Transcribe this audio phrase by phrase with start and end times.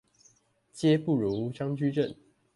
[0.73, 2.15] 皆不如張居正